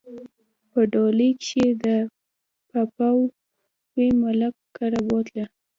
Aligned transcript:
په 0.71 0.79
ډولۍ 0.91 1.31
کښې 1.43 1.67
د 1.83 1.85
پاپاوي 2.69 4.07
ملک 4.23 4.55
کره 4.77 4.99
بوتله 5.07 5.45